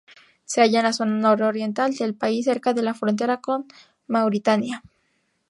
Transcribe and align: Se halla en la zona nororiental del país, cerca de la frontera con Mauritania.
Se 0.45 0.61
halla 0.61 0.79
en 0.79 0.85
la 0.85 0.93
zona 0.93 1.11
nororiental 1.13 1.93
del 1.93 2.15
país, 2.15 2.45
cerca 2.45 2.73
de 2.73 2.81
la 2.81 2.95
frontera 2.95 3.39
con 3.39 3.67
Mauritania. 4.07 4.81